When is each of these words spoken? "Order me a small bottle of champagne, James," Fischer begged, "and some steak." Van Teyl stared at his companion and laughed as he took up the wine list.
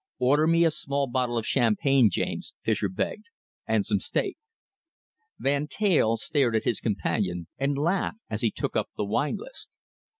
"Order 0.17 0.47
me 0.47 0.65
a 0.65 0.71
small 0.71 1.05
bottle 1.05 1.37
of 1.37 1.45
champagne, 1.45 2.09
James," 2.09 2.55
Fischer 2.63 2.89
begged, 2.89 3.25
"and 3.67 3.85
some 3.85 3.99
steak." 3.99 4.35
Van 5.37 5.67
Teyl 5.67 6.17
stared 6.17 6.55
at 6.55 6.63
his 6.63 6.79
companion 6.79 7.45
and 7.59 7.77
laughed 7.77 8.17
as 8.27 8.41
he 8.41 8.49
took 8.49 8.75
up 8.75 8.89
the 8.97 9.05
wine 9.05 9.37
list. 9.37 9.69